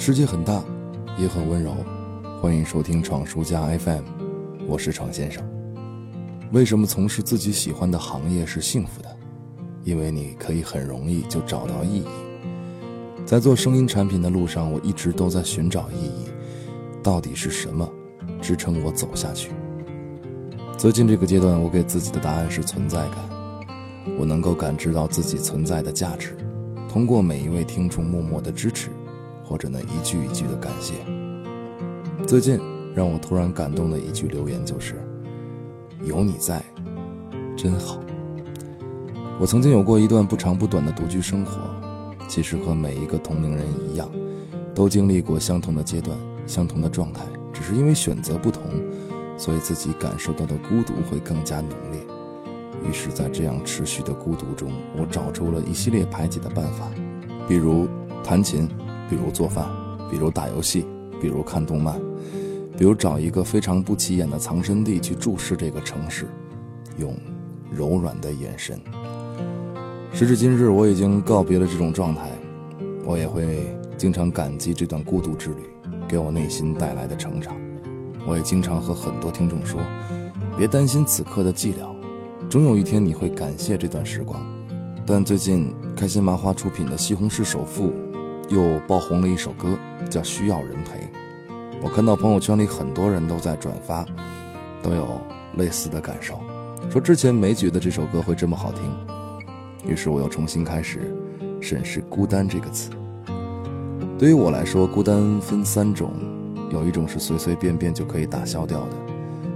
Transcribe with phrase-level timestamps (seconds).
[0.00, 0.62] 世界很大，
[1.18, 1.74] 也很温柔。
[2.40, 4.04] 欢迎收听闯书家 FM，
[4.68, 5.42] 我是闯先生。
[6.52, 9.16] 为什么从事自己喜欢的行业是幸福的？
[9.82, 12.06] 因为你可以很容易就找到意义。
[13.26, 16.28] 在做声音产品的路上，我一直都在寻找意义，
[17.02, 17.86] 到底是什么
[18.40, 19.50] 支撑我走下去？
[20.78, 23.18] 最近这个阶段，我给自己的答案是存在感。
[24.16, 26.36] 我能够感知到自己存在的价值，
[26.88, 28.90] 通过每一位听众默默的支持，
[29.48, 30.94] 或者那一句一句的感谢。
[32.26, 32.60] 最近
[32.94, 34.96] 让我突然感动的一句留言就是
[36.04, 36.62] ：“有你在，
[37.56, 37.98] 真好。”
[39.40, 41.52] 我曾经有过一段不长不短的独居生活，
[42.28, 44.10] 其实和每一个同龄人一样，
[44.74, 46.14] 都经历过相同的阶段、
[46.46, 47.22] 相同的状态，
[47.52, 48.62] 只是因为选择不同，
[49.38, 52.00] 所以自己感受到的孤独会更加浓烈。
[52.84, 56.90] 于是，在这样持续的孤独中，我找出了一系列排解的办法，
[57.48, 57.88] 比如
[58.24, 58.68] 弹琴，
[59.08, 59.68] 比如做饭，
[60.10, 60.86] 比如打游戏，
[61.20, 61.98] 比如看动漫，
[62.76, 66.26] 比如找一个非常不起眼的藏身地去注视这个城市，
[66.98, 67.14] 用
[67.70, 68.80] 柔软的眼神。
[70.12, 72.30] 时至今日，我已经告别了这种状态，
[73.04, 75.62] 我也会经常感激这段孤独之旅
[76.08, 77.54] 给我内心带来的成长。
[78.26, 79.80] 我也经常和很多听众说，
[80.56, 81.94] 别担心此刻的寂寥。
[82.50, 84.40] 总有一天你会感谢这段时光，
[85.06, 87.88] 但最近开心麻花出品的《西红柿首富》
[88.48, 91.00] 又爆红了一首歌，叫《需要人陪》。
[91.82, 94.04] 我看到朋友圈里很多人都在转发，
[94.82, 95.20] 都有
[95.56, 96.40] 类似的感受，
[96.90, 98.82] 说之前没觉得这首歌会这么好听。
[99.86, 101.14] 于是我又重新开始
[101.60, 102.90] 审视“孤单”这个词。
[104.18, 106.10] 对于我来说，孤单分三种，
[106.70, 108.96] 有一种是随随便便就可以打消掉的。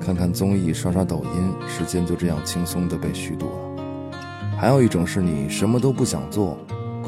[0.00, 4.12] 看看综艺，刷刷抖音，时间就这样轻松地被虚度了。
[4.56, 6.56] 还有一种是你什么都不想做，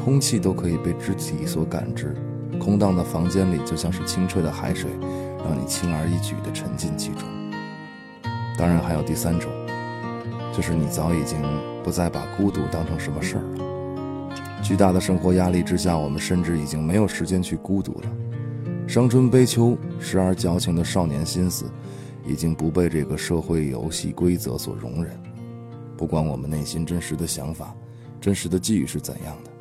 [0.07, 2.15] 空气都可以被肢体所感知，
[2.57, 4.89] 空荡的房间里就像是清澈的海水，
[5.43, 7.27] 让你轻而易举地沉浸其中。
[8.57, 9.51] 当然，还有第三种，
[10.55, 11.37] 就是你早已经
[11.83, 14.63] 不再把孤独当成什么事儿了。
[14.63, 18.07] 巨大的生活压力之下，我们甚至已经没有时间去孤独了。
[18.87, 21.65] 伤春悲秋，时而矫情的少年心思。
[22.25, 25.11] 已经不被这个社会游戏规则所容忍，
[25.97, 27.75] 不管我们内心真实的想法、
[28.21, 29.51] 真实的际遇是怎样的，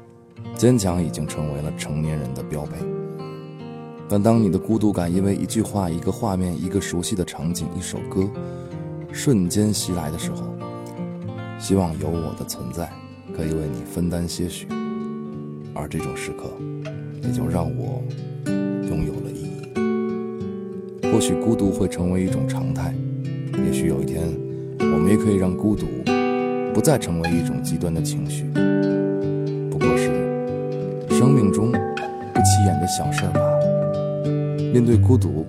[0.54, 2.76] 坚强已经成为了成年人的标配。
[4.08, 8.28] 但当你的孤独感因为一句话、一个画面、一个熟悉的场景、一首歌，
[9.10, 10.44] 瞬间袭来的时候，
[11.58, 12.88] 希望有我的存在，
[13.36, 14.68] 可以为你分担些许，
[15.74, 16.52] 而这种时刻，
[17.22, 18.00] 也就让我
[18.88, 21.10] 拥有了意义。
[21.10, 22.94] 或许孤独会成为一种常态，
[23.64, 24.22] 也许有一天，
[24.78, 25.86] 我们也可以让孤独
[26.72, 28.44] 不再成为一种极端的情绪，
[31.19, 34.27] 生命中不起眼的小事罢了。
[34.71, 35.47] 面对孤独，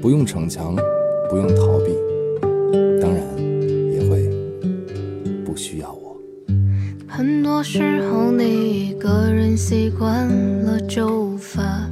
[0.00, 0.76] 不用逞强，
[1.28, 1.92] 不用逃避，
[3.02, 3.20] 当然
[3.92, 4.30] 也会
[5.44, 6.16] 不需要我。
[7.08, 10.28] 很多时候，你一个人习惯
[10.62, 11.90] 了就无法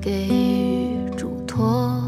[0.00, 2.00] 给予嘱托。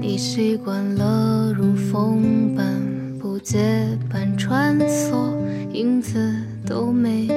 [0.00, 2.82] 你习惯了如风般
[3.20, 5.32] 不结伴穿梭，
[5.72, 6.18] 影子
[6.66, 7.28] 都没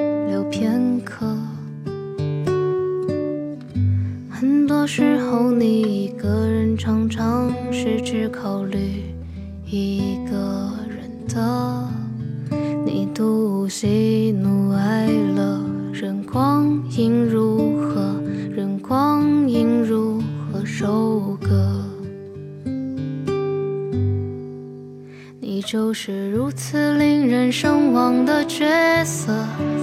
[4.88, 9.03] 时候，你一个人常常是只考虑
[9.66, 11.90] 一个人的，
[12.86, 15.59] 你独喜怒哀乐，
[15.92, 18.16] 任光阴如何，
[18.56, 21.84] 任光阴如何收割。
[25.42, 29.34] 你就是如此令人神往的角色，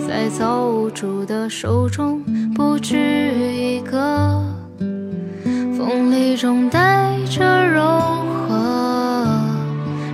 [0.09, 2.97] 在造物主的手中不止
[3.53, 4.34] 一个。
[6.37, 7.83] 中带着柔
[8.49, 8.55] 和，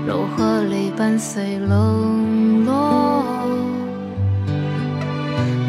[0.06, 3.24] 柔和里伴随冷落。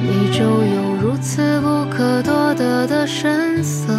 [0.03, 3.93] 你就有如此不可多得的神色，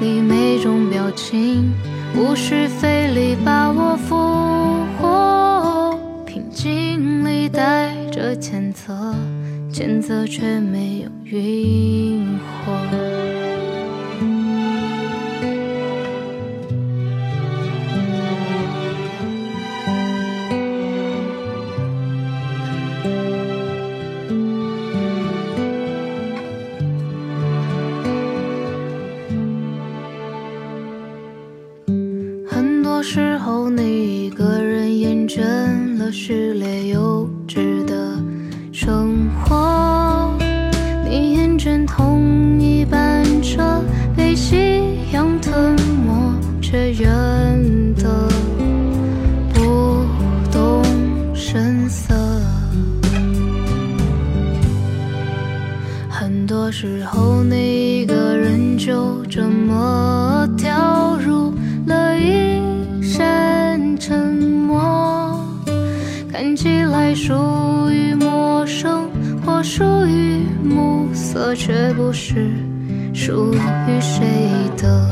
[0.00, 1.72] 你每种表情
[2.16, 4.16] 无需费力把我俘
[4.98, 5.98] 获。
[6.24, 9.14] 平静里带着谴责，
[9.72, 12.72] 谴责却没有晕火。
[33.02, 35.40] 时候你一个人厌倦
[35.98, 38.22] 了失恋幼稚的
[38.72, 40.36] 生活。
[41.08, 43.82] 你厌倦同一班车
[44.14, 45.74] 被夕阳吞
[46.04, 48.28] 没却远得
[49.54, 50.04] 不
[50.52, 50.84] 动
[51.34, 52.14] 声色
[56.10, 60.19] 很多时候你一个人就这么
[67.22, 67.34] 属
[67.90, 69.10] 于陌生
[69.44, 72.50] 或属于暮色，却不是
[73.12, 74.24] 属于谁
[74.78, 75.06] 的。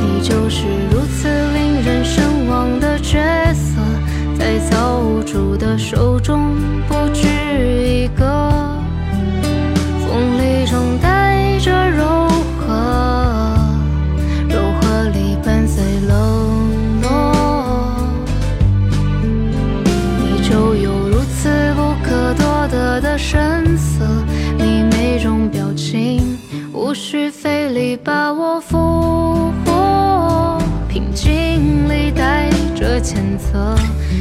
[0.00, 3.20] 你就是如此令人神往的角
[3.52, 3.78] 色，
[4.38, 6.56] 在造物主的手中
[6.88, 8.24] 不止一个，
[33.14, 33.76] 前奏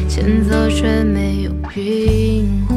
[0.08, 2.73] 前奏却没有晕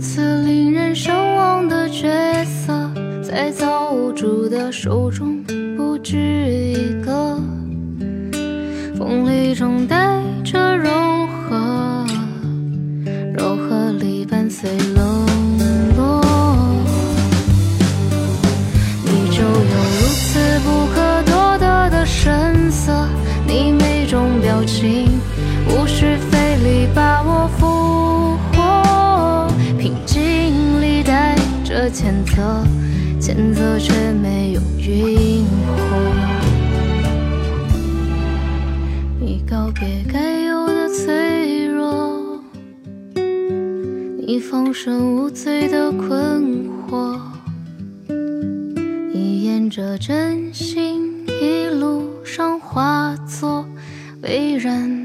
[0.00, 2.08] 此令人神往的角
[2.44, 2.90] 色，
[3.22, 5.42] 在造物主的手中
[5.76, 7.36] 不止一个，
[8.96, 10.88] 锋利中带着柔
[11.26, 12.06] 和，
[13.36, 14.70] 柔和里伴随
[31.98, 32.64] 着谴责，
[33.20, 35.96] 谴责却没有晕火。
[39.20, 42.40] 你告别该有的脆弱，
[44.16, 47.18] 你放声无罪的困惑。
[49.12, 53.66] 你沿着真心一路上化作
[54.22, 54.97] 蔚然